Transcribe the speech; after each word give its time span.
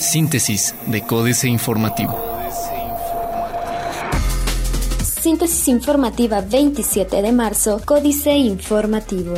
Síntesis 0.00 0.74
de 0.86 1.02
Códice 1.02 1.48
Informativo. 1.48 2.18
Síntesis 5.20 5.68
informativa 5.68 6.40
27 6.40 7.20
de 7.20 7.32
marzo, 7.32 7.80
Códice 7.84 8.36
Informativo. 8.36 9.34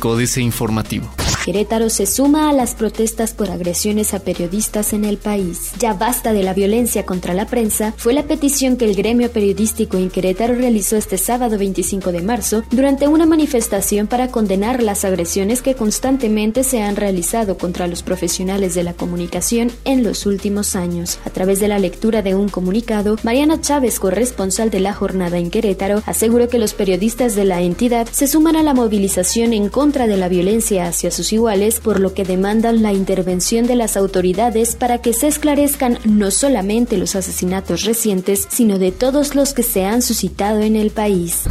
Códice 0.00 0.40
Informativo. 0.40 1.08
Querétaro 1.44 1.88
se 1.90 2.06
suma 2.06 2.50
a 2.50 2.52
las 2.52 2.74
protestas 2.74 3.32
por 3.32 3.50
agresiones 3.50 4.14
a 4.14 4.20
periodistas 4.20 4.92
en 4.92 5.04
el 5.04 5.16
país. 5.16 5.72
Ya 5.78 5.94
basta 5.94 6.32
de 6.32 6.42
la 6.42 6.54
violencia 6.54 7.06
contra 7.06 7.34
la 7.34 7.46
prensa, 7.46 7.94
fue 7.96 8.12
la 8.12 8.24
petición 8.24 8.76
que 8.76 8.84
el 8.84 8.94
gremio 8.94 9.30
periodístico 9.30 9.96
en 9.96 10.10
Querétaro 10.10 10.54
realizó 10.54 10.96
este 10.96 11.18
sábado 11.18 11.58
25 11.58 12.12
de 12.12 12.22
marzo 12.22 12.62
durante 12.70 13.08
una 13.08 13.26
manifestación 13.26 14.06
para 14.06 14.28
condenar 14.28 14.82
las 14.82 15.04
agresiones 15.04 15.62
que 15.62 15.74
constantemente 15.74 16.64
se 16.64 16.82
han 16.82 16.96
realizado 16.96 17.56
contra 17.56 17.86
los 17.86 18.02
profesionales 18.02 18.74
de 18.74 18.82
la 18.82 18.94
comunicación 18.94 19.70
en 19.84 20.02
los 20.02 20.26
últimos 20.26 20.76
años. 20.76 21.18
A 21.24 21.30
través 21.30 21.60
de 21.60 21.68
la 21.68 21.78
lectura 21.78 22.22
de 22.22 22.34
un 22.34 22.48
comunicado, 22.48 23.16
Mariana 23.22 23.60
Chávez, 23.60 23.98
corresponsal 23.98 24.70
de 24.70 24.80
la 24.80 24.92
jornada 24.92 25.38
en 25.38 25.50
Querétaro, 25.50 26.02
aseguró 26.06 26.48
que 26.48 26.58
los 26.58 26.74
periodistas 26.74 27.34
de 27.34 27.44
la 27.44 27.62
entidad 27.62 28.08
se 28.10 28.28
suman 28.28 28.56
a 28.56 28.62
la 28.62 28.74
movilización 28.74 29.52
en 29.52 29.68
contra 29.68 30.06
de 30.06 30.16
la 30.16 30.28
violencia 30.28 30.86
hacia 30.86 31.10
sus 31.10 31.27
iguales, 31.32 31.80
por 31.80 32.00
lo 32.00 32.14
que 32.14 32.24
demandan 32.24 32.82
la 32.82 32.92
intervención 32.92 33.66
de 33.66 33.76
las 33.76 33.96
autoridades 33.96 34.76
para 34.76 34.98
que 34.98 35.12
se 35.12 35.28
esclarezcan 35.28 35.98
no 36.04 36.30
solamente 36.30 36.98
los 36.98 37.16
asesinatos 37.16 37.84
recientes, 37.84 38.46
sino 38.50 38.78
de 38.78 38.92
todos 38.92 39.34
los 39.34 39.54
que 39.54 39.62
se 39.62 39.84
han 39.84 40.02
suscitado 40.02 40.60
en 40.60 40.76
el 40.76 40.90
país. 40.90 41.44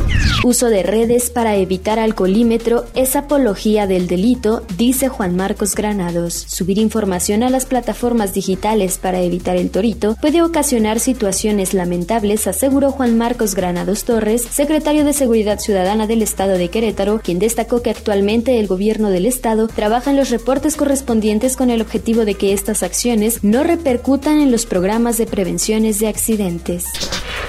Uso 0.44 0.70
de 0.70 0.84
redes 0.84 1.30
para 1.30 1.56
evitar 1.56 2.00
alcoholímetro 2.00 2.86
es 2.96 3.16
apología 3.16 3.88
del 3.88 4.08
delito, 4.08 4.64
dice 4.78 5.08
Juan 5.10 5.36
Marcos 5.36 5.76
Granados. 5.76 6.34
Subir 6.34 6.78
información 6.78 7.44
a 7.44 7.50
las 7.50 7.66
plataformas 7.66 8.34
digitales 8.34 8.98
para 8.98 9.22
evitar 9.22 9.58
el 9.58 9.70
torito 9.70 10.16
puede 10.22 10.42
ocasionar 10.42 11.00
situaciones 11.00 11.74
lamentables, 11.74 12.48
aseguró 12.48 12.92
Juan 12.92 13.18
Marcos 13.18 13.56
Granados 13.56 14.04
Torres, 14.04 14.44
secretario 14.50 15.04
de 15.04 15.14
Seguridad 15.14 15.60
Ciudadana 15.60 16.08
del 16.08 16.22
Estado 16.22 16.58
de 16.58 16.70
Querétaro, 16.70 17.20
quien 17.24 17.40
destacó 17.40 17.82
que 17.82 17.90
actualmente 17.90 18.60
el 18.60 18.68
gobierno 18.68 19.10
del 19.10 19.26
Estado 19.26 19.67
trabajan 19.68 20.16
los 20.16 20.30
reportes 20.30 20.76
correspondientes 20.76 21.56
con 21.56 21.70
el 21.70 21.82
objetivo 21.82 22.26
de 22.26 22.36
que 22.36 22.54
estas 22.54 22.84
acciones 22.84 23.44
no 23.44 23.64
repercutan 23.64 24.40
en 24.40 24.52
los 24.52 24.66
programas 24.66 25.18
de 25.18 25.26
prevenciones 25.26 26.00
de 26.00 26.08
accidentes. 26.08 26.86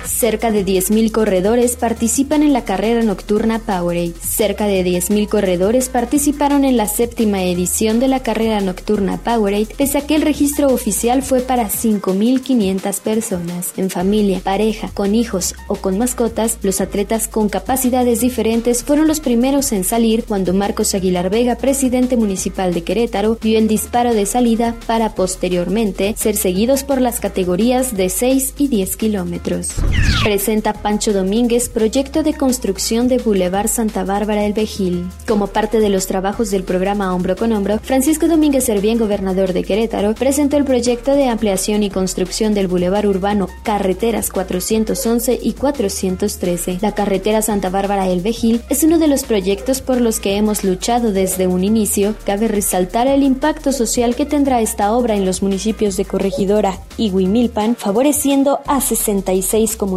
Cerca 0.08 0.50
de 0.50 0.64
10.000 0.64 1.12
corredores 1.12 1.76
participan 1.76 2.42
en 2.42 2.52
la 2.52 2.64
carrera 2.64 3.02
nocturna 3.02 3.60
Powerade. 3.60 4.14
Cerca 4.20 4.66
de 4.66 4.84
10.000 4.84 5.28
corredores 5.28 5.88
participaron 5.90 6.64
en 6.64 6.76
la 6.76 6.88
séptima 6.88 7.42
edición 7.44 8.00
de 8.00 8.08
la 8.08 8.20
carrera 8.20 8.60
nocturna 8.60 9.18
Powerade, 9.18 9.68
pese 9.76 9.98
a 9.98 10.00
que 10.00 10.16
el 10.16 10.22
registro 10.22 10.68
oficial 10.68 11.22
fue 11.22 11.40
para 11.40 11.68
5.500 11.68 13.00
personas. 13.00 13.72
En 13.76 13.90
familia, 13.90 14.40
pareja, 14.42 14.90
con 14.92 15.14
hijos 15.14 15.54
o 15.68 15.76
con 15.76 15.98
mascotas, 15.98 16.58
los 16.62 16.80
atletas 16.80 17.28
con 17.28 17.48
capacidades 17.48 18.20
diferentes 18.20 18.82
fueron 18.82 19.06
los 19.06 19.20
primeros 19.20 19.70
en 19.72 19.84
salir 19.84 20.24
cuando 20.24 20.54
Marcos 20.54 20.94
Aguilar 20.94 21.30
Vega, 21.30 21.56
presidente 21.56 22.16
municipal 22.16 22.74
de 22.74 22.82
Querétaro, 22.82 23.38
vio 23.40 23.58
el 23.58 23.68
disparo 23.68 24.14
de 24.14 24.26
salida 24.26 24.74
para 24.86 25.14
posteriormente 25.14 26.14
ser 26.16 26.36
seguidos 26.36 26.82
por 26.82 27.00
las 27.00 27.20
categorías 27.20 27.96
de 27.96 28.08
6 28.08 28.54
y 28.58 28.68
10 28.68 28.96
kilómetros. 28.96 29.74
Presenta 30.22 30.74
Pancho 30.74 31.12
Domínguez 31.12 31.68
proyecto 31.68 32.22
de 32.22 32.34
construcción 32.34 33.08
de 33.08 33.18
Boulevard 33.18 33.68
Santa 33.68 34.04
Bárbara 34.04 34.44
El 34.44 34.52
Vejil. 34.52 35.06
Como 35.26 35.46
parte 35.46 35.80
de 35.80 35.88
los 35.88 36.06
trabajos 36.06 36.50
del 36.50 36.64
programa 36.64 37.14
Hombro 37.14 37.34
con 37.34 37.52
Hombro, 37.52 37.78
Francisco 37.78 38.28
Domínguez 38.28 38.64
Servién, 38.64 38.98
gobernador 38.98 39.52
de 39.52 39.64
Querétaro, 39.64 40.14
presentó 40.14 40.56
el 40.56 40.64
proyecto 40.64 41.14
de 41.14 41.28
ampliación 41.28 41.82
y 41.82 41.90
construcción 41.90 42.52
del 42.52 42.68
Boulevard 42.68 43.06
Urbano 43.06 43.48
Carreteras 43.62 44.30
411 44.30 45.38
y 45.42 45.54
413. 45.54 46.78
La 46.82 46.94
carretera 46.94 47.40
Santa 47.40 47.70
Bárbara 47.70 48.08
El 48.08 48.20
Vejil 48.20 48.62
es 48.68 48.84
uno 48.84 48.98
de 48.98 49.08
los 49.08 49.24
proyectos 49.24 49.80
por 49.80 50.00
los 50.00 50.20
que 50.20 50.36
hemos 50.36 50.62
luchado 50.62 51.12
desde 51.12 51.46
un 51.46 51.64
inicio. 51.64 52.14
Cabe 52.26 52.48
resaltar 52.48 53.06
el 53.06 53.22
impacto 53.22 53.72
social 53.72 54.14
que 54.14 54.26
tendrá 54.26 54.60
esta 54.60 54.92
obra 54.92 55.16
en 55.16 55.24
los 55.24 55.42
municipios 55.42 55.96
de 55.96 56.04
Corregidora 56.04 56.78
y 56.96 57.10
Huimilpan, 57.10 57.76
favoreciendo 57.76 58.60
a 58.66 58.80
66 58.80 59.76
comunidades 59.76 59.87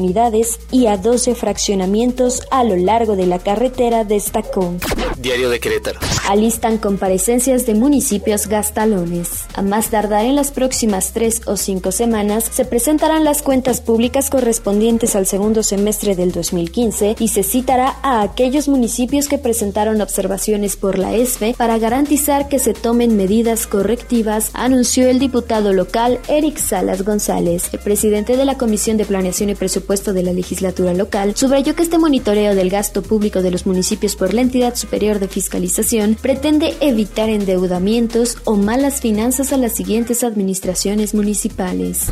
y 0.72 0.88
a 0.88 0.98
12 0.98 1.36
fraccionamientos 1.36 2.44
a 2.52 2.64
lo 2.64 2.76
largo 2.78 3.16
de 3.16 3.26
la 3.26 3.40
carretera, 3.40 4.06
destacó. 4.06 4.74
Diario 5.18 5.50
de 5.50 5.60
Querétaro. 5.60 6.00
Alistan 6.30 6.78
comparecencias 6.78 7.66
de 7.66 7.76
municipios 7.76 8.48
gastalones. 8.48 9.46
A 9.54 9.62
más 9.62 9.90
tardar 9.90 10.26
en 10.26 10.36
las 10.36 10.52
próximas 10.52 11.12
tres 11.14 11.42
o 11.46 11.58
cinco 11.58 11.92
semanas, 11.92 12.50
se 12.52 12.64
presentarán 12.64 13.26
las 13.26 13.42
cuentas 13.42 13.82
públicas 13.82 14.30
correspondientes 14.30 15.16
al 15.16 15.28
segundo 15.28 15.62
semestre 15.62 16.16
del 16.16 16.32
2015 16.32 17.18
y 17.20 17.28
se 17.28 17.44
citará 17.44 17.98
a 18.02 18.22
aquellos 18.22 18.68
municipios 18.68 19.28
que 19.28 19.38
presentaron 19.38 20.00
observaciones 20.00 20.78
por 20.78 20.98
la 20.98 21.16
ESFE 21.16 21.54
para 21.58 21.78
garantizar 21.78 22.48
que 22.48 22.60
se 22.60 22.74
tomen 22.74 23.18
medidas 23.18 23.68
correctivas, 23.68 24.52
anunció 24.54 25.08
el 25.10 25.20
diputado 25.20 25.74
local 25.74 26.20
Eric 26.30 26.58
Salas 26.58 27.04
González. 27.04 27.70
El 27.74 27.80
presidente 27.80 28.38
de 28.38 28.46
la 28.46 28.58
Comisión 28.58 28.98
de 28.98 29.06
Planeación 29.06 29.50
y 29.50 29.56
Presupuesto 29.56 29.81
de 30.14 30.24
la 30.24 30.32
legislatura 30.32 30.94
local 30.94 31.34
subrayó 31.36 31.76
que 31.76 31.84
este 31.84 31.98
monitoreo 31.98 32.56
del 32.56 32.70
gasto 32.70 33.02
público 33.02 33.42
de 33.42 33.52
los 33.52 33.66
municipios 33.66 34.16
por 34.16 34.34
la 34.34 34.42
entidad 34.42 34.76
superior 34.76 35.20
de 35.20 35.28
fiscalización 35.28 36.16
pretende 36.16 36.76
evitar 36.80 37.30
endeudamientos 37.30 38.38
o 38.46 38.56
malas 38.56 39.02
finanzas 39.02 39.52
a 39.52 39.58
las 39.58 39.74
siguientes 39.74 40.24
administraciones 40.24 41.14
municipales. 41.14 42.08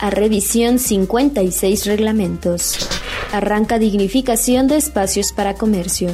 A 0.00 0.10
revisión 0.10 0.78
56 0.78 1.86
reglamentos. 1.86 2.78
Arranca 3.34 3.80
dignificación 3.80 4.68
de 4.68 4.76
espacios 4.76 5.32
para 5.32 5.54
comercio. 5.54 6.08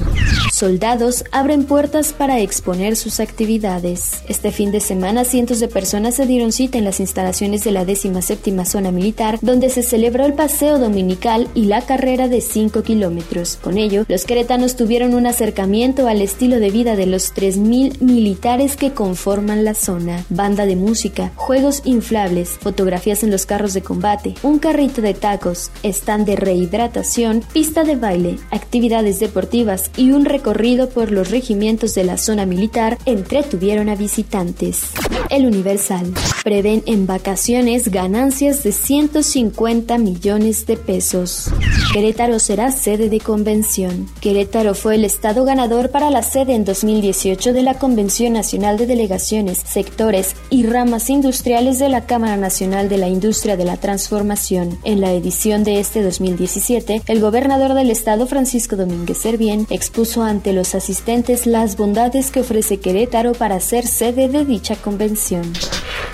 Soldados 0.55 1.23
abren 1.33 1.65
puertas 1.65 2.15
para 2.15 2.41
exponer 2.41 2.97
sus 2.97 3.21
actividades. 3.21 4.23
Este 4.27 4.51
fin 4.51 4.71
de 4.73 4.81
semana 4.81 5.25
cientos 5.25 5.61
de 5.61 5.69
personas 5.69 6.15
se 6.15 6.25
dieron 6.25 6.51
cita 6.51 6.79
en 6.79 6.85
las 6.85 6.99
instalaciones 6.99 7.63
de 7.63 7.73
la 7.73 7.85
17 7.85 8.65
Zona 8.65 8.91
Militar, 8.91 9.39
donde 9.43 9.69
se 9.69 9.83
celebró 9.83 10.25
el 10.25 10.33
paseo 10.33 10.79
dominical 10.79 11.49
y 11.55 11.67
la 11.67 11.83
carrera 11.83 12.27
de 12.29 12.41
5 12.41 12.83
kilómetros. 12.83 13.59
Con 13.61 13.77
ello, 13.77 14.07
los 14.09 14.25
queretanos 14.25 14.77
tuvieron 14.77 15.13
un 15.13 15.27
acercamiento 15.27 16.09
al 16.09 16.23
estilo 16.23 16.59
de 16.59 16.71
vida 16.71 16.97
de 16.97 17.05
los 17.05 17.35
3.000 17.35 18.01
militares 18.01 18.77
que 18.77 18.93
conforman 18.93 19.63
la 19.63 19.75
zona. 19.75 20.25
Banda 20.31 20.65
de 20.65 20.77
música, 20.77 21.33
juegos 21.37 21.83
inflables, 21.85 22.57
fotografías 22.63 23.23
en 23.25 23.31
los 23.31 23.45
carros 23.45 23.75
de 23.75 23.83
combate, 23.83 24.37
un 24.43 24.59
carrito 24.59 25.03
de 25.03 25.13
tacos, 25.13 25.71
stand 25.83 26.25
de 26.25 26.37
rehidratación, 26.37 27.10
pista 27.53 27.83
de 27.83 27.97
baile, 27.97 28.39
actividades 28.51 29.19
deportivas 29.19 29.91
y 29.97 30.13
un 30.13 30.25
recorrido 30.25 30.89
por 30.89 31.11
los 31.11 31.31
regimientos 31.31 31.95
de 31.95 32.05
la 32.05 32.17
zona 32.17 32.47
militar 32.47 32.99
entretuvieron 33.05 33.89
a 33.89 33.97
visitantes. 33.97 34.93
El 35.29 35.47
Universal. 35.47 36.13
Prevén 36.43 36.83
en 36.87 37.07
vacaciones 37.07 37.91
ganancias 37.91 38.63
de 38.63 38.73
150 38.73 39.99
millones 39.99 40.67
de 40.67 40.77
pesos. 40.77 41.51
Querétaro 41.93 42.39
será 42.39 42.73
sede 42.73 43.09
de 43.09 43.21
convención. 43.21 44.09
Querétaro 44.21 44.75
fue 44.75 44.95
el 44.95 45.05
estado 45.05 45.45
ganador 45.45 45.91
para 45.91 46.11
la 46.11 46.23
sede 46.23 46.55
en 46.55 46.65
2018 46.65 47.53
de 47.53 47.63
la 47.63 47.75
Convención 47.75 48.33
Nacional 48.33 48.77
de 48.79 48.87
Delegaciones, 48.87 49.59
Sectores 49.59 50.35
y 50.51 50.65
Ramas 50.65 51.11
Industriales 51.11 51.79
de 51.79 51.89
la 51.89 52.07
Cámara 52.07 52.37
Nacional 52.37 52.89
de 52.89 52.99
la 52.99 53.09
Industria 53.09 53.57
de 53.57 53.65
la 53.65 53.77
Transformación. 53.77 54.79
En 54.85 55.01
la 55.01 55.13
edición 55.13 55.65
de 55.65 55.81
este 55.81 56.03
2017, 56.03 56.90
el 57.07 57.21
gobernador 57.21 57.75
del 57.75 57.91
estado, 57.91 58.27
Francisco 58.27 58.77
Domínguez 58.77 59.19
Servién, 59.19 59.67
expuso 59.71 60.23
ante 60.23 60.53
los 60.53 60.75
asistentes 60.75 61.47
las 61.47 61.77
bondades 61.77 62.31
que 62.31 62.41
ofrece 62.41 62.79
Querétaro 62.79 63.33
para 63.33 63.61
ser 63.61 63.87
sede 63.87 64.29
de 64.29 64.45
dicha 64.45 64.77
convención. 64.77 65.53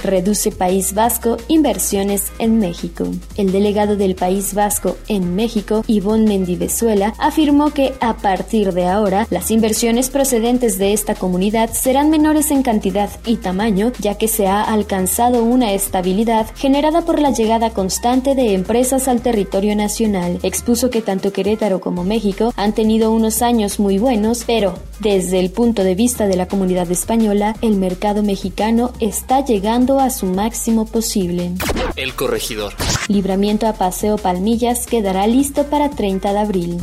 Reduce 0.03 0.53
País 0.53 0.95
Vasco 0.95 1.37
inversiones 1.49 2.33
en 2.39 2.59
México. 2.59 3.07
El 3.37 3.51
delegado 3.51 3.97
del 3.97 4.15
País 4.15 4.55
Vasco 4.55 4.97
en 5.09 5.35
México, 5.35 5.83
Ivonne 5.87 6.27
Mendivezuela, 6.29 7.15
afirmó 7.19 7.71
que 7.71 7.95
a 8.01 8.17
partir 8.17 8.73
de 8.73 8.87
ahora 8.87 9.27
las 9.31 9.51
inversiones 9.51 10.11
procedentes 10.11 10.79
de 10.79 10.93
esta 10.93 11.15
comunidad 11.15 11.71
serán 11.73 12.11
menores 12.11 12.51
en 12.51 12.63
cantidad 12.63 13.11
y 13.25 13.37
tamaño, 13.37 13.93
ya 13.99 14.17
que 14.17 14.29
se 14.29 14.47
ha 14.47 14.63
alcanzado 14.63 15.43
una 15.43 15.73
estabilidad 15.73 16.47
generada 16.55 17.03
por 17.03 17.21
la 17.21 17.31
llegada 17.31 17.71
constante 17.71 18.35
de 18.35 18.55
empresas 18.55 19.09
al 19.09 19.23
territorio 19.23 19.75
nacional. 19.75 20.39
Expuso 20.67 20.91
que 20.91 21.01
tanto 21.01 21.33
Querétaro 21.33 21.81
como 21.81 22.03
México 22.03 22.53
han 22.57 22.75
tenido 22.75 23.13
unos 23.13 23.41
años 23.41 23.79
muy 23.79 23.99
buenos, 23.99 24.43
pero 24.45 24.75
desde 24.99 25.39
el 25.39 25.51
punto 25.51 25.85
de 25.85 25.95
vista 25.95 26.27
de 26.27 26.35
la 26.35 26.49
comunidad 26.49 26.91
española, 26.91 27.55
el 27.63 27.77
mercado 27.77 28.25
mexicano 28.25 28.93
está 28.99 29.45
llegando 29.45 30.01
a 30.01 30.11
su 30.11 30.27
máximo 30.27 30.85
posible. 30.85 31.53
El 31.95 32.17
corregidor. 32.17 32.73
Libramiento 33.07 33.69
a 33.69 33.75
Paseo 33.75 34.19
Palmillas 34.19 34.89
quedará 34.89 35.29
listo 35.29 35.67
para 35.67 35.89
30 35.89 36.33
de 36.33 36.39
abril. 36.41 36.79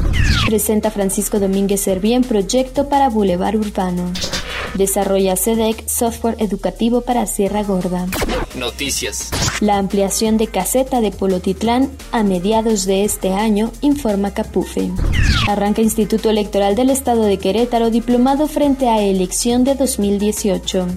Presenta 0.46 0.90
Francisco 0.90 1.42
Domínguez 1.42 1.82
Servién 1.82 2.24
proyecto 2.24 2.88
para 2.88 3.10
Boulevard 3.10 3.58
Urbano. 3.58 4.14
Desarrolla 4.76 5.36
SEDEC 5.36 5.88
software 5.88 6.36
educativo 6.40 7.02
para 7.02 7.28
Sierra 7.28 7.64
Gorda. 7.64 8.08
Noticias. 8.56 9.30
La 9.62 9.78
ampliación 9.78 10.38
de 10.38 10.48
caseta 10.48 11.02
de 11.02 11.12
Polotitlán 11.12 11.92
a 12.12 12.24
mediados 12.24 12.86
de 12.86 13.04
este 13.04 13.34
año, 13.34 13.72
informa 13.82 14.34
Capufe. 14.34 14.92
Arranca 15.48 15.82
Instituto 15.82 16.30
Electoral 16.30 16.76
del 16.76 16.90
Estado 16.90 17.24
de 17.24 17.38
Querétaro 17.38 17.90
diplomado 17.90 18.48
frente 18.48 18.90
a 18.90 19.02
elección 19.02 19.64
de 19.64 19.76
2018. 19.76 20.88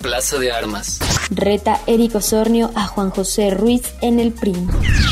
Plaza 0.00 0.38
de 0.38 0.52
Armas. 0.52 0.98
Reta 1.30 1.80
Eric 1.86 2.16
Osornio 2.16 2.70
a 2.74 2.86
Juan 2.86 3.10
José 3.10 3.50
Ruiz 3.50 3.94
en 4.00 4.20
el 4.20 4.32
PRIM. 4.32 4.68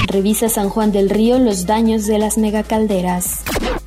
Revisa 0.06 0.49
San 0.49 0.69
Juan 0.69 0.93
del 0.93 1.08
Río 1.08 1.38
los 1.38 1.66
daños 1.66 2.06
de 2.06 2.19
las 2.19 2.37
megacalderas. 2.37 3.40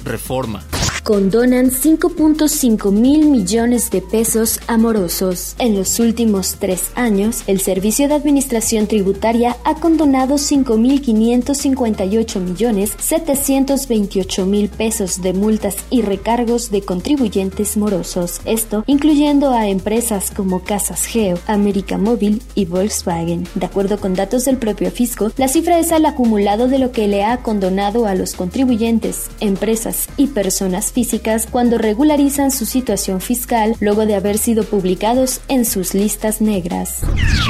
Reforma 0.03 0.63
condonan 1.03 1.69
5.5 1.69 2.91
mil 2.91 3.29
millones 3.29 3.91
de 3.91 4.01
pesos 4.01 4.59
amorosos. 4.67 5.55
En 5.59 5.75
los 5.75 5.99
últimos 5.99 6.55
tres 6.59 6.91
años, 6.95 7.43
el 7.47 7.59
Servicio 7.59 8.07
de 8.07 8.13
Administración 8.13 8.87
Tributaria 8.87 9.57
ha 9.65 9.75
condonado 9.75 10.35
5.558 10.35 12.39
millones 12.39 12.93
728 12.97 14.45
mil 14.45 14.69
pesos 14.69 15.21
de 15.21 15.33
multas 15.33 15.75
y 15.89 16.03
recargos 16.03 16.71
de 16.71 16.83
contribuyentes 16.83 17.75
morosos. 17.75 18.39
Esto 18.45 18.85
incluyendo 18.87 19.51
a 19.51 19.67
empresas 19.67 20.31
como 20.31 20.63
Casas 20.63 21.03
Geo, 21.05 21.37
América 21.47 21.97
Móvil 21.97 22.41
y 22.55 22.63
Volkswagen. 22.63 23.45
De 23.55 23.65
acuerdo 23.65 23.99
con 23.99 24.13
datos 24.13 24.45
del 24.45 24.55
propio 24.57 24.89
fisco, 24.89 25.33
la 25.35 25.49
cifra 25.49 25.79
es 25.79 25.91
al 25.91 26.05
acumulado 26.05 26.69
de 26.69 26.79
lo 26.79 26.93
que 26.93 27.09
le 27.09 27.25
ha 27.25 27.43
condonado 27.43 28.05
a 28.05 28.15
los 28.15 28.35
contribuyentes, 28.35 29.29
empresas 29.41 30.07
y 30.15 30.27
personas 30.27 30.92
físicas 30.93 31.47
cuando 31.49 31.77
regularizan 31.77 32.51
su 32.51 32.65
situación 32.65 33.19
fiscal 33.19 33.75
luego 33.79 34.05
de 34.05 34.15
haber 34.15 34.37
sido 34.37 34.63
publicados 34.63 35.41
en 35.47 35.65
sus 35.65 35.93
listas 35.93 36.39
negras. 36.39 37.01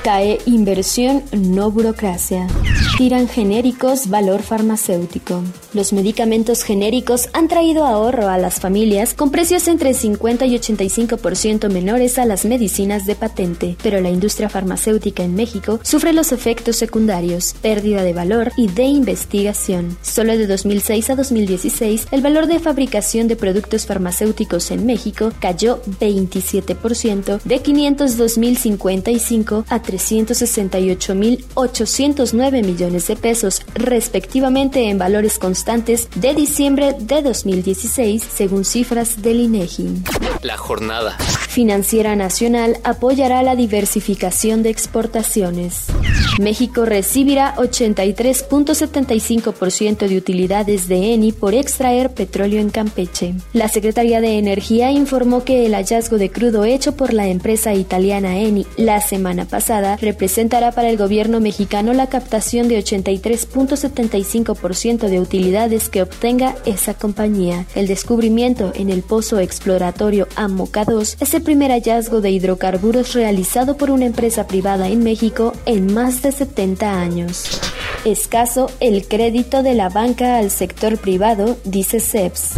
Cae 0.02 0.38
inversión, 0.46 1.22
no 1.32 1.70
burocracia. 1.70 2.46
Tiran 2.96 3.29
genéricos 3.29 4.08
valor 4.08 4.43
farmacéutico. 4.43 5.43
Los 5.76 5.93
medicamentos 5.93 6.62
genéricos 6.62 7.28
han 7.34 7.49
traído 7.49 7.84
ahorro 7.84 8.31
a 8.31 8.38
las 8.38 8.61
familias 8.61 9.12
con 9.12 9.31
precios 9.31 9.69
entre 9.69 9.93
50 9.93 10.46
y 10.46 10.58
85% 10.58 11.69
menores 11.69 12.19
a 12.19 12.25
las 12.25 12.46
medicinas 12.46 13.05
de 13.05 13.14
patente, 13.14 13.76
pero 13.82 14.00
la 14.00 14.08
industria 14.08 14.49
farmacéutica 14.49 15.23
en 15.23 15.34
México 15.34 15.78
sufre 15.82 16.14
los 16.14 16.32
efectos 16.32 16.76
secundarios, 16.76 17.55
pérdida 17.61 18.05
de 18.05 18.14
valor 18.14 18.52
y 18.56 18.69
de 18.69 18.84
investigación. 18.84 19.99
Solo 20.00 20.38
de 20.38 20.46
2006 20.46 21.11
a 21.11 21.14
2016, 21.14 22.08
el 22.11 22.22
valor 22.22 22.46
de 22.46 22.58
fabricación 22.58 23.29
de 23.29 23.37
productos 23.37 23.84
farmacéuticos 23.84 24.70
en 24.70 24.87
México 24.87 25.31
cayó 25.40 25.82
27% 26.00 27.43
de 27.43 27.62
502.055 27.62 29.67
a 29.69 29.82
368.809 29.82 32.64
millones 32.64 33.08
de 33.08 33.17
pesos, 33.17 33.61
respectivamente 33.75 34.88
en 34.88 34.96
valores 34.96 35.38
constantes 35.38 35.65
de 35.66 36.32
diciembre 36.32 36.94
de 36.96 37.22
2016, 37.22 38.22
según 38.22 38.64
cifras 38.64 39.20
del 39.20 39.40
INEGI. 39.40 40.04
La 40.42 40.56
jornada. 40.56 41.18
Financiera 41.56 42.14
Nacional 42.17 42.76
apoyará 42.85 43.43
la 43.43 43.56
diversificación 43.56 44.62
de 44.62 44.69
exportaciones. 44.69 45.87
México 46.38 46.85
recibirá 46.85 47.55
83.75% 47.56 50.06
de 50.06 50.19
utilidades 50.19 50.87
de 50.87 51.14
ENI 51.14 51.32
por 51.32 51.55
extraer 51.55 52.12
petróleo 52.12 52.61
en 52.61 52.69
Campeche. 52.69 53.32
La 53.55 53.69
Secretaría 53.69 54.20
de 54.20 54.37
Energía 54.37 54.91
informó 54.91 55.44
que 55.44 55.64
el 55.64 55.73
hallazgo 55.73 56.19
de 56.19 56.29
crudo 56.29 56.67
hecho 56.67 56.94
por 56.94 57.14
la 57.14 57.26
empresa 57.26 57.73
italiana 57.73 58.38
ENI 58.38 58.67
la 58.76 59.00
semana 59.00 59.47
pasada 59.47 59.97
representará 59.97 60.73
para 60.73 60.91
el 60.91 60.99
gobierno 60.99 61.41
mexicano 61.41 61.94
la 61.94 62.11
captación 62.11 62.69
de 62.69 62.81
83.75% 62.81 65.08
de 65.08 65.20
utilidades 65.20 65.88
que 65.88 66.03
obtenga 66.03 66.55
esa 66.67 66.93
compañía. 66.93 67.64
El 67.75 67.87
descubrimiento 67.87 68.73
en 68.75 68.91
el 68.91 69.03
pozo 69.03 69.38
exploratorio 69.38 70.29
Amoca 70.37 70.85
2 70.85 71.17
es 71.19 71.32
el 71.32 71.45
primer 71.46 71.70
hallazgo 71.70 72.20
de 72.20 72.32
hidrocarburos 72.32 73.14
realizado 73.14 73.76
por 73.76 73.93
una 73.93 74.04
empresa 74.04 74.48
privada 74.48 74.88
en 74.88 75.04
México 75.04 75.52
en 75.64 75.94
más 75.94 76.20
de 76.20 76.32
70 76.32 77.00
años. 77.00 77.60
Escaso 78.04 78.70
el 78.78 79.08
crédito 79.08 79.64
de 79.64 79.75
la 79.75 79.88
banca 79.88 80.38
al 80.38 80.50
sector 80.50 80.96
privado, 80.96 81.56
dice 81.64 81.98
CEPS. 81.98 82.52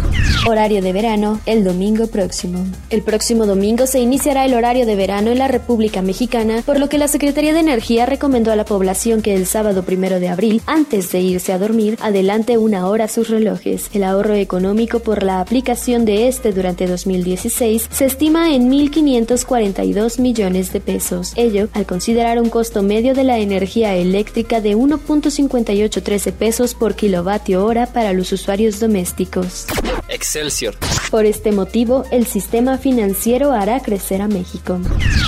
Horario 0.47 0.79
de 0.81 0.93
verano 0.93 1.39
el 1.47 1.63
domingo 1.63 2.05
próximo. 2.05 2.65
El 2.91 3.01
próximo 3.01 3.47
domingo 3.47 3.87
se 3.87 3.99
iniciará 3.99 4.45
el 4.45 4.53
horario 4.53 4.85
de 4.85 4.95
verano 4.95 5.31
en 5.31 5.39
la 5.39 5.47
República 5.47 6.03
Mexicana, 6.03 6.61
por 6.63 6.79
lo 6.79 6.87
que 6.87 6.99
la 6.99 7.07
Secretaría 7.07 7.51
de 7.53 7.61
Energía 7.61 8.05
recomendó 8.05 8.51
a 8.51 8.55
la 8.55 8.65
población 8.65 9.23
que 9.23 9.33
el 9.33 9.47
sábado 9.47 9.83
primero 9.83 10.19
de 10.19 10.29
abril, 10.29 10.61
antes 10.67 11.11
de 11.11 11.21
irse 11.21 11.51
a 11.51 11.57
dormir, 11.57 11.97
adelante 11.99 12.59
una 12.59 12.87
hora 12.87 13.07
sus 13.07 13.29
relojes. 13.29 13.89
El 13.91 14.03
ahorro 14.03 14.35
económico 14.35 14.99
por 14.99 15.23
la 15.23 15.41
aplicación 15.41 16.05
de 16.05 16.27
este 16.27 16.51
durante 16.51 16.85
2016 16.85 17.87
se 17.91 18.05
estima 18.05 18.53
en 18.53 18.69
1.542 18.79 20.19
millones 20.19 20.71
de 20.71 20.79
pesos. 20.79 21.33
Ello 21.35 21.67
al 21.73 21.85
considerar 21.85 22.41
un 22.41 22.49
costo 22.49 22.81
medio 22.81 23.13
de 23.13 23.23
la 23.23 23.39
energía 23.39 23.95
eléctrica 23.95 24.61
de 24.61 24.75
1.5813 24.77 26.31
pesos 26.31 26.73
por 26.73 26.95
kilovatio 26.95 27.65
hora 27.65 27.87
para 27.87 28.13
los 28.13 28.31
usuarios 28.31 28.79
domésticos. 28.79 29.67
Excelsior. 30.07 30.75
Por 31.11 31.25
este 31.25 31.51
motivo, 31.51 32.05
el 32.11 32.25
sistema 32.25 32.77
financiero 32.77 33.51
hará 33.51 33.81
crecer 33.81 34.21
a 34.21 34.27
México. 34.27 34.79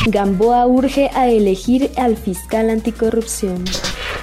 Gamboa 0.08 0.65
urge 0.67 1.10
a 1.13 1.29
elegir 1.29 1.91
al 1.98 2.17
fiscal 2.17 2.70
anticorrupción 2.70 3.63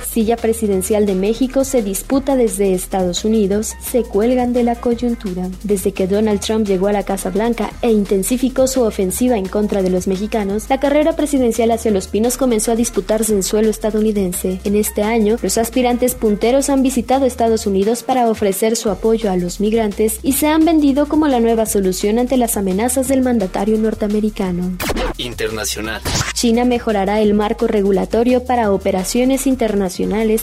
silla 0.09 0.37
presidencial 0.37 1.07
de 1.07 1.15
México 1.15 1.65
se 1.65 1.83
disputa 1.83 2.35
desde 2.37 2.73
Estados 2.73 3.25
Unidos, 3.25 3.75
se 3.81 4.03
cuelgan 4.03 4.53
de 4.53 4.63
la 4.63 4.77
coyuntura. 4.77 5.49
Desde 5.63 5.93
que 5.93 6.07
Donald 6.07 6.41
Trump 6.41 6.67
llegó 6.67 6.89
a 6.89 6.93
la 6.93 7.05
Casa 7.05 7.31
Blanca 7.31 7.71
e 7.83 7.93
intensificó 7.93 8.67
su 8.67 8.83
ofensiva 8.83 9.37
en 9.37 9.47
contra 9.47 9.83
de 9.83 9.91
los 9.91 10.07
mexicanos, 10.07 10.69
la 10.69 10.81
carrera 10.81 11.15
presidencial 11.15 11.71
hacia 11.71 11.91
los 11.91 12.09
pinos 12.09 12.37
comenzó 12.37 12.73
a 12.73 12.77
disputarse 12.77 13.33
en 13.35 13.43
suelo 13.43 13.69
estadounidense. 13.69 14.61
En 14.65 14.77
este 14.77 15.03
año, 15.03 15.37
los 15.43 15.59
aspirantes 15.59 16.15
punteros 16.15 16.71
han 16.71 16.83
visitado 16.83 17.27
Estados 17.27 17.67
Unidos 17.67 18.03
para 18.03 18.31
ofrecer 18.31 18.77
su 18.77 18.91
apoyo 18.91 19.31
a 19.31 19.37
los 19.37 19.61
migrantes 19.61 20.21
y 20.23 20.33
se 20.33 20.47
han 20.47 20.65
vendido 20.65 21.07
como 21.07 21.29
la 21.29 21.41
nueva 21.41 21.67
solución 21.67 22.19
ante 22.19 22.37
las 22.37 22.57
amenazas 22.57 23.09
del 23.09 23.23
mandatario 23.23 23.77
norteamericano. 23.79 24.77
Internacional. 25.19 26.01
China 26.35 26.65
mejorará 26.65 27.21
el 27.21 27.35
marco 27.35 27.67
regulatorio 27.67 28.45
para 28.45 28.73
operaciones 28.73 29.47
internacionales 29.47 29.98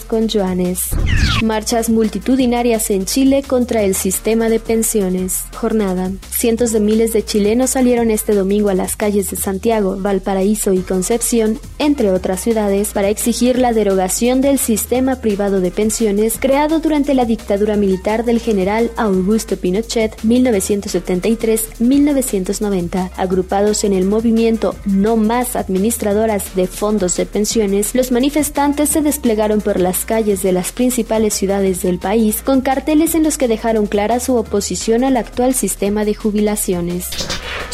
con 0.09 0.27
Joanes. 0.27 0.89
Marchas 1.41 1.89
multitudinarias 1.89 2.89
en 2.89 3.05
Chile 3.05 3.41
contra 3.41 3.83
el 3.83 3.95
sistema 3.95 4.49
de 4.49 4.59
pensiones. 4.59 5.45
Jornada. 5.55 6.11
Cientos 6.29 6.73
de 6.73 6.81
miles 6.81 7.13
de 7.13 7.23
chilenos 7.23 7.69
salieron 7.69 8.11
este 8.11 8.33
domingo 8.33 8.67
a 8.67 8.73
las 8.73 8.97
calles 8.97 9.31
de 9.31 9.37
Santiago, 9.37 9.95
Valparaíso 9.97 10.73
y 10.73 10.79
Concepción, 10.79 11.57
entre 11.79 12.11
otras 12.11 12.41
ciudades, 12.41 12.89
para 12.89 13.07
exigir 13.07 13.57
la 13.57 13.71
derogación 13.71 14.41
del 14.41 14.59
sistema 14.59 15.21
privado 15.21 15.61
de 15.61 15.71
pensiones 15.71 16.35
creado 16.37 16.79
durante 16.79 17.13
la 17.13 17.23
dictadura 17.23 17.77
militar 17.77 18.25
del 18.25 18.41
general 18.41 18.91
Augusto 18.97 19.55
Pinochet 19.55 20.17
1973-1990. 20.17 23.11
Agrupados 23.15 23.85
en 23.85 23.93
el 23.93 24.03
movimiento 24.03 24.75
No 24.85 25.15
Más 25.15 25.55
Administradoras 25.55 26.55
de 26.55 26.67
Fondos 26.67 27.15
de 27.15 27.25
Pensiones, 27.25 27.95
los 27.95 28.11
manifestantes 28.11 28.89
se 28.89 29.01
desplegaron 29.01 29.44
desfilaron 29.45 29.61
por 29.61 29.79
las 29.79 30.05
calles 30.05 30.41
de 30.41 30.51
las 30.51 30.71
principales 30.71 31.33
ciudades 31.33 31.81
del 31.81 31.99
país 31.99 32.41
con 32.43 32.61
carteles 32.61 33.13
en 33.15 33.23
los 33.23 33.37
que 33.37 33.47
dejaron 33.47 33.85
clara 33.85 34.19
su 34.19 34.35
oposición 34.35 35.03
al 35.03 35.17
actual 35.17 35.53
sistema 35.53 36.03
de 36.03 36.15
jubilaciones. 36.15 37.07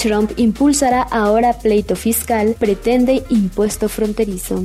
Trump 0.01 0.31
impulsará 0.37 1.01
ahora 1.01 1.53
pleito 1.53 1.95
fiscal, 1.95 2.55
pretende 2.59 3.23
impuesto 3.29 3.87
fronterizo. 3.87 4.63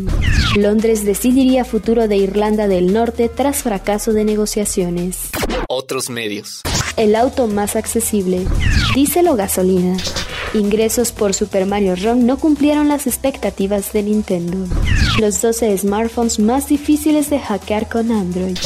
Londres 0.57 1.05
decidiría 1.05 1.65
futuro 1.65 2.09
de 2.09 2.17
Irlanda 2.17 2.67
del 2.67 2.93
Norte 2.93 3.29
tras 3.29 3.63
fracaso 3.63 4.13
de 4.13 4.25
negociaciones. 4.25 5.31
Otros 5.69 6.11
medios. 6.11 6.63
El 6.97 7.15
auto 7.15 7.47
más 7.47 7.77
accesible. 7.77 8.47
Díselo 8.95 9.37
gasolina. 9.37 9.97
Ingresos 10.55 11.13
por 11.13 11.35
Super 11.35 11.67
Mario 11.67 11.95
Run 11.97 12.27
no 12.27 12.39
cumplieron 12.39 12.89
las 12.89 13.07
expectativas 13.07 13.93
de 13.93 14.03
Nintendo. 14.03 14.67
Los 15.19 15.41
12 15.41 15.79
smartphones 15.79 16.39
más 16.39 16.69
difíciles 16.69 17.31
de 17.31 17.39
hackear 17.39 17.89
con 17.89 18.13
Android. 18.13 18.59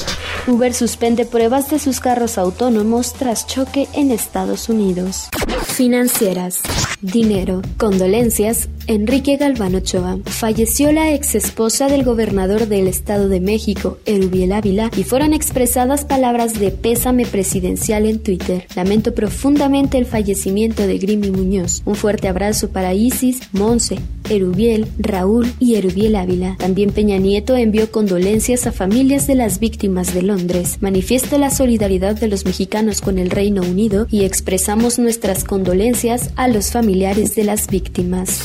Uber 0.48 0.74
suspende 0.74 1.24
pruebas 1.24 1.70
de 1.70 1.78
sus 1.78 2.00
carros 2.00 2.38
autónomos 2.38 3.12
tras 3.12 3.46
choque 3.46 3.86
en 3.92 4.10
Estados 4.10 4.68
Unidos. 4.68 5.28
Financieras. 5.64 6.60
Dinero. 7.00 7.62
Condolencias. 7.78 8.68
Enrique 8.90 9.36
Galván 9.36 9.76
Ochoa. 9.76 10.18
Falleció 10.24 10.90
la 10.90 11.14
ex 11.14 11.36
esposa 11.36 11.86
del 11.86 12.02
gobernador 12.02 12.66
del 12.66 12.88
Estado 12.88 13.28
de 13.28 13.38
México, 13.38 13.98
Erubiel 14.04 14.50
Ávila, 14.50 14.90
y 14.96 15.04
fueron 15.04 15.32
expresadas 15.32 16.04
palabras 16.04 16.58
de 16.58 16.72
pésame 16.72 17.24
presidencial 17.24 18.04
en 18.04 18.18
Twitter. 18.18 18.66
Lamento 18.74 19.14
profundamente 19.14 19.96
el 19.96 20.06
fallecimiento 20.06 20.88
de 20.88 20.98
Grimy 20.98 21.30
Muñoz. 21.30 21.82
Un 21.84 21.94
fuerte 21.94 22.26
abrazo 22.26 22.70
para 22.70 22.92
Isis, 22.92 23.38
Monse, 23.52 24.00
Erubiel, 24.28 24.88
Raúl 24.98 25.46
y 25.60 25.76
Erubiel 25.76 26.16
Ávila. 26.16 26.56
También 26.58 26.90
Peña 26.90 27.18
Nieto 27.18 27.54
envió 27.54 27.92
condolencias 27.92 28.66
a 28.66 28.72
familias 28.72 29.28
de 29.28 29.36
las 29.36 29.60
víctimas 29.60 30.12
de 30.14 30.22
Londres. 30.22 30.78
Manifiesta 30.80 31.38
la 31.38 31.50
solidaridad 31.50 32.16
de 32.16 32.26
los 32.26 32.44
mexicanos 32.44 33.00
con 33.00 33.20
el 33.20 33.30
Reino 33.30 33.62
Unido 33.62 34.08
y 34.10 34.24
expresamos 34.24 34.98
nuestras 34.98 35.44
condolencias 35.44 36.30
a 36.34 36.48
los 36.48 36.72
familiares 36.72 37.36
de 37.36 37.44
las 37.44 37.68
víctimas. 37.68 38.42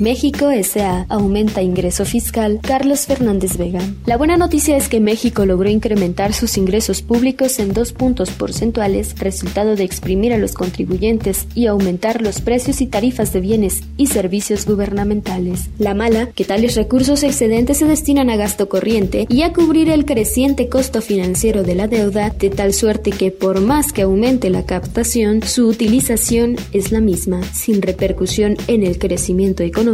México 0.00 0.48
S.A. 0.48 1.06
aumenta 1.08 1.60
ingreso 1.60 2.04
fiscal. 2.04 2.60
Carlos 2.62 3.06
Fernández 3.06 3.56
Vega. 3.56 3.80
La 4.06 4.16
buena 4.16 4.36
noticia 4.36 4.76
es 4.76 4.88
que 4.88 5.00
México 5.00 5.44
logró 5.44 5.68
incrementar 5.68 6.32
sus 6.32 6.56
ingresos 6.56 7.02
públicos 7.02 7.58
en 7.58 7.72
dos 7.72 7.92
puntos 7.92 8.30
porcentuales, 8.30 9.18
resultado 9.18 9.74
de 9.74 9.82
exprimir 9.82 10.32
a 10.32 10.38
los 10.38 10.54
contribuyentes 10.54 11.48
y 11.56 11.66
aumentar 11.66 12.22
los 12.22 12.40
precios 12.40 12.80
y 12.80 12.86
tarifas 12.86 13.32
de 13.32 13.40
bienes 13.40 13.82
y 13.96 14.06
servicios 14.06 14.66
gubernamentales. 14.66 15.68
La 15.80 15.94
mala, 15.94 16.30
que 16.30 16.44
tales 16.44 16.76
recursos 16.76 17.24
excedentes 17.24 17.78
se 17.78 17.86
destinan 17.86 18.30
a 18.30 18.36
gasto 18.36 18.68
corriente 18.68 19.26
y 19.28 19.42
a 19.42 19.52
cubrir 19.52 19.90
el 19.90 20.04
creciente 20.04 20.68
costo 20.68 21.02
financiero 21.02 21.64
de 21.64 21.74
la 21.74 21.88
deuda, 21.88 22.30
de 22.30 22.50
tal 22.50 22.72
suerte 22.72 23.10
que 23.10 23.32
por 23.32 23.60
más 23.60 23.92
que 23.92 24.02
aumente 24.02 24.48
la 24.48 24.64
captación, 24.64 25.42
su 25.42 25.66
utilización 25.66 26.54
es 26.72 26.92
la 26.92 27.00
misma, 27.00 27.42
sin 27.52 27.82
repercusión 27.82 28.56
en 28.68 28.84
el 28.84 28.98
crecimiento 28.98 29.64
económico 29.64 29.87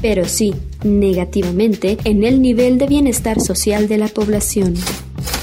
pero 0.00 0.24
sí 0.26 0.54
negativamente 0.84 1.98
en 2.04 2.24
el 2.24 2.42
nivel 2.42 2.78
de 2.78 2.86
bienestar 2.86 3.40
social 3.40 3.88
de 3.88 3.98
la 3.98 4.08
población. 4.08 4.74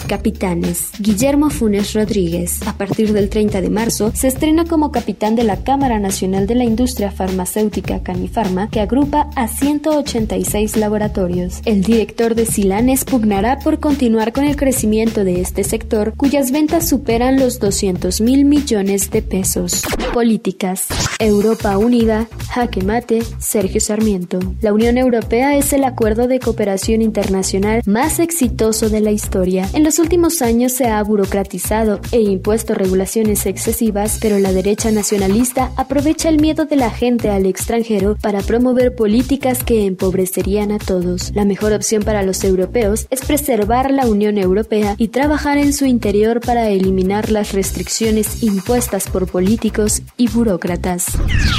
Capitanes. 0.09 0.89
Guillermo 0.99 1.51
Funes 1.51 1.93
Rodríguez, 1.93 2.65
a 2.65 2.73
partir 2.73 3.13
del 3.13 3.29
30 3.29 3.61
de 3.61 3.69
marzo, 3.69 4.11
se 4.15 4.27
estrena 4.27 4.65
como 4.65 4.91
capitán 4.91 5.35
de 5.35 5.43
la 5.43 5.57
Cámara 5.57 5.99
Nacional 5.99 6.47
de 6.47 6.55
la 6.55 6.63
Industria 6.63 7.11
Farmacéutica 7.11 8.01
Canifarma, 8.01 8.71
que 8.71 8.79
agrupa 8.79 9.29
a 9.35 9.47
186 9.47 10.77
laboratorios. 10.77 11.61
El 11.65 11.83
director 11.83 12.33
de 12.33 12.47
Silanes 12.47 13.05
pugnará 13.05 13.59
por 13.59 13.79
continuar 13.79 14.33
con 14.33 14.45
el 14.45 14.55
crecimiento 14.55 15.23
de 15.23 15.41
este 15.41 15.63
sector, 15.63 16.15
cuyas 16.17 16.51
ventas 16.51 16.89
superan 16.89 17.39
los 17.39 17.59
200 17.59 18.19
mil 18.21 18.45
millones 18.45 19.11
de 19.11 19.21
pesos. 19.21 19.83
Políticas. 20.11 20.87
Europa 21.19 21.77
Unida, 21.77 22.27
Jaque 22.49 22.81
Mate, 22.81 23.21
Sergio 23.37 23.79
Sarmiento. 23.79 24.39
La 24.61 24.73
Unión 24.73 24.97
Europea 24.97 25.55
es 25.55 25.71
el 25.71 25.83
acuerdo 25.83 26.27
de 26.27 26.39
cooperación 26.39 27.03
internacional 27.03 27.83
más 27.85 28.19
exitoso 28.19 28.89
de 28.89 29.01
la 29.01 29.11
historia. 29.11 29.69
En 29.73 29.83
los 29.83 29.98
últimos 29.99 30.41
años 30.41 30.71
se 30.71 30.87
ha 30.87 31.03
burocratizado 31.03 31.99
e 32.11 32.21
impuesto 32.21 32.73
regulaciones 32.73 33.45
excesivas, 33.45 34.17
pero 34.21 34.39
la 34.39 34.51
derecha 34.51 34.91
nacionalista 34.91 35.71
aprovecha 35.75 36.29
el 36.29 36.39
miedo 36.39 36.65
de 36.65 36.77
la 36.77 36.89
gente 36.89 37.29
al 37.29 37.45
extranjero 37.45 38.15
para 38.19 38.41
promover 38.41 38.95
políticas 38.95 39.63
que 39.63 39.85
empobrecerían 39.85 40.71
a 40.71 40.79
todos. 40.79 41.31
La 41.35 41.45
mejor 41.45 41.73
opción 41.73 42.03
para 42.03 42.23
los 42.23 42.43
europeos 42.43 43.07
es 43.09 43.21
preservar 43.21 43.91
la 43.91 44.07
Unión 44.07 44.37
Europea 44.37 44.95
y 44.97 45.09
trabajar 45.09 45.57
en 45.57 45.73
su 45.73 45.85
interior 45.85 46.39
para 46.39 46.69
eliminar 46.69 47.29
las 47.29 47.53
restricciones 47.53 48.41
impuestas 48.41 49.09
por 49.09 49.27
políticos 49.27 50.01
y 50.17 50.29
burócratas. 50.29 51.05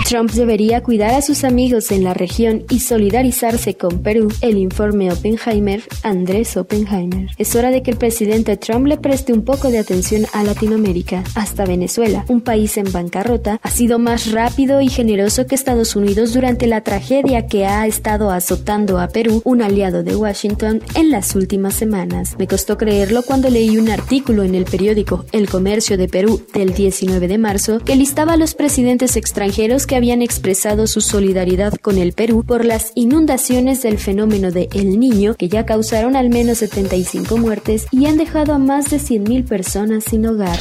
Trump 0.09 0.31
debería 0.31 0.83
cuidar 0.83 1.15
a 1.15 1.23
sus 1.23 1.45
amigos 1.45 1.91
en 1.91 2.05
la 2.05 2.15
región 2.15 2.65
y 2.71 2.81
solidarizarse 2.81 3.75
con 3.75 4.03
Perú, 4.03 4.29
el 4.41 4.57
informe 4.57 5.13
Oppenheimer, 5.13 5.83
Andrés 6.03 6.57
Oppenheimer. 6.57 7.29
Es 7.37 7.55
hora 7.55 7.71
de 7.71 7.83
que 7.83 7.91
el 7.91 7.97
presidente 7.97 8.30
Trump 8.61 8.87
le 8.87 8.97
preste 8.97 9.33
un 9.33 9.43
poco 9.43 9.71
de 9.71 9.79
atención 9.79 10.25
a 10.33 10.45
Latinoamérica. 10.45 11.25
Hasta 11.35 11.65
Venezuela, 11.65 12.25
un 12.29 12.41
país 12.41 12.77
en 12.77 12.91
bancarrota, 12.93 13.59
ha 13.61 13.71
sido 13.71 13.99
más 13.99 14.31
rápido 14.31 14.81
y 14.81 14.89
generoso 14.89 15.47
que 15.47 15.57
Estados 15.57 15.97
Unidos 15.97 16.33
durante 16.33 16.69
la 16.69 16.83
tragedia 16.83 17.47
que 17.47 17.67
ha 17.67 17.89
estado 17.89 18.31
azotando 18.31 19.01
a 19.01 19.09
Perú, 19.09 19.43
un 19.45 19.63
aliado 19.63 20.05
de 20.05 20.15
Washington, 20.15 20.81
en 20.95 21.11
las 21.11 21.35
últimas 21.35 21.75
semanas. 21.75 22.37
Me 22.39 22.47
costó 22.47 22.79
creerlo 22.79 23.23
cuando 23.23 23.51
leí 23.51 23.77
un 23.77 23.91
artículo 23.91 24.45
en 24.45 24.55
el 24.55 24.65
periódico 24.65 25.25
El 25.33 25.49
Comercio 25.49 25.97
de 25.97 26.07
Perú 26.07 26.41
del 26.55 26.73
19 26.73 27.27
de 27.27 27.39
marzo 27.39 27.81
que 27.81 27.97
listaba 27.97 28.35
a 28.35 28.37
los 28.37 28.55
presidentes 28.55 29.17
extranjeros 29.17 29.89
que 29.89 29.97
habían 29.97 30.23
expresado 30.23 30.87
su 30.87 31.01
solidaridad 31.01 31.75
con 31.75 31.99
el 31.99 32.13
Perú 32.13 32.45
por 32.47 32.65
las 32.65 32.93
inundaciones 32.95 33.83
del 33.83 33.99
fenómeno 33.99 34.53
de 34.53 34.69
El 34.73 35.01
Niño 35.01 35.35
que 35.35 35.49
ya 35.49 35.67
causaron 35.67 36.15
al 36.15 36.29
menos 36.29 36.59
75 36.59 37.37
muertes 37.37 37.87
y 37.91 38.07
han 38.07 38.20
dejado 38.21 38.53
a 38.53 38.59
más 38.59 38.91
de 38.91 38.99
100.000 38.99 39.49
personas 39.49 40.05
sin 40.05 40.27
hogar. 40.27 40.59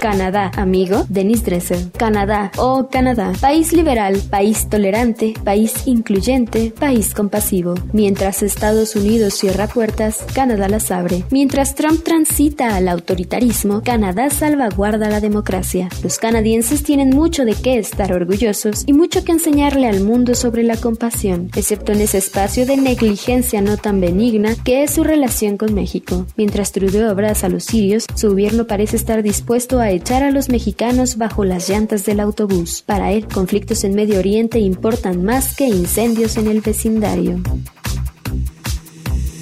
Canadá, 0.00 0.50
amigo, 0.56 1.04
Denis 1.08 1.44
Dresser. 1.44 1.90
Canadá, 1.96 2.52
oh 2.58 2.88
Canadá, 2.90 3.32
país 3.40 3.72
liberal, 3.72 4.20
país 4.30 4.68
tolerante, 4.68 5.34
país 5.44 5.86
incluyente, 5.86 6.72
país 6.78 7.14
compasivo. 7.14 7.74
Mientras 7.92 8.42
Estados 8.42 8.96
Unidos 8.96 9.34
cierra 9.34 9.66
puertas, 9.66 10.24
Canadá 10.34 10.68
las 10.68 10.90
abre. 10.90 11.24
Mientras 11.30 11.74
Trump 11.74 12.02
transita 12.02 12.76
al 12.76 12.88
autoritarismo, 12.88 13.82
Canadá 13.82 14.30
salvaguarda 14.30 15.08
la 15.08 15.20
democracia. 15.20 15.88
Los 16.02 16.18
canadienses 16.18 16.82
tienen 16.82 17.10
mucho 17.10 17.44
de 17.44 17.54
qué 17.54 17.78
estar 17.78 18.12
orgullosos 18.12 18.84
y 18.86 18.92
mucho 18.92 19.24
que 19.24 19.32
enseñarle 19.32 19.88
al 19.88 20.02
mundo 20.02 20.34
sobre 20.34 20.62
la 20.62 20.76
compasión, 20.76 21.50
excepto 21.56 21.92
en 21.92 22.00
ese 22.00 22.18
espacio 22.18 22.66
de 22.66 22.76
negligencia 22.76 23.60
no 23.62 23.76
tan 23.76 24.00
benigna 24.00 24.54
que 24.64 24.82
es 24.82 24.92
su 24.92 25.04
relación 25.04 25.56
con 25.56 25.74
México. 25.74 26.26
Mientras 26.36 26.72
Trudeau 26.72 27.10
abraza 27.10 27.46
a 27.46 27.50
los 27.50 27.64
sirios, 27.64 28.06
su 28.14 28.30
gobierno 28.30 28.66
parece 28.66 28.96
estar 28.96 29.22
dispuesto 29.22 29.80
a 29.86 29.90
echar 29.90 30.22
a 30.22 30.30
los 30.30 30.48
mexicanos 30.48 31.16
bajo 31.16 31.44
las 31.44 31.68
llantas 31.68 32.04
del 32.04 32.20
autobús. 32.20 32.82
Para 32.84 33.12
él, 33.12 33.26
conflictos 33.26 33.84
en 33.84 33.94
Medio 33.94 34.18
Oriente 34.18 34.58
importan 34.58 35.24
más 35.24 35.56
que 35.56 35.66
incendios 35.66 36.36
en 36.36 36.48
el 36.48 36.60
vecindario. 36.60 37.40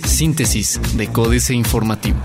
Síntesis 0.05 0.81
de 0.97 1.09
Códice 1.09 1.55
Informativo. 1.55 2.19